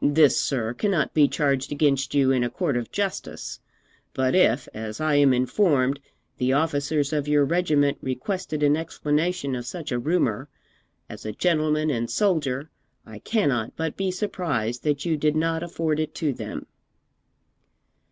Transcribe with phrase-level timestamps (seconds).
[0.00, 3.58] This, sir, cannot be charged against you in a court of justice;
[4.14, 5.98] but if, as I am informed,
[6.38, 10.48] the officers of your regiment requested an explanation of such a rumour,
[11.10, 12.70] as a gentleman and soldier
[13.04, 16.66] I cannot but be surprised that you did not afford it to them.'